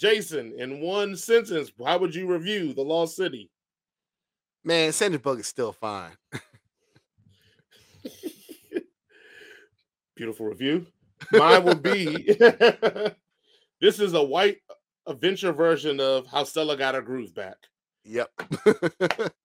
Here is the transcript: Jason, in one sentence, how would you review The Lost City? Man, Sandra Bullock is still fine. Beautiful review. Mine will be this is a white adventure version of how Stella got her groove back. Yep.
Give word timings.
Jason, 0.00 0.54
in 0.56 0.80
one 0.80 1.14
sentence, 1.14 1.70
how 1.84 1.98
would 1.98 2.14
you 2.14 2.26
review 2.26 2.72
The 2.72 2.80
Lost 2.80 3.16
City? 3.16 3.50
Man, 4.64 4.92
Sandra 4.92 5.20
Bullock 5.20 5.40
is 5.40 5.46
still 5.46 5.72
fine. 5.72 6.12
Beautiful 10.16 10.46
review. 10.46 10.86
Mine 11.32 11.64
will 11.64 11.74
be 11.74 12.22
this 13.82 14.00
is 14.00 14.14
a 14.14 14.22
white 14.22 14.56
adventure 15.06 15.52
version 15.52 16.00
of 16.00 16.26
how 16.26 16.44
Stella 16.44 16.78
got 16.78 16.94
her 16.94 17.02
groove 17.02 17.34
back. 17.34 17.56
Yep. 18.04 18.30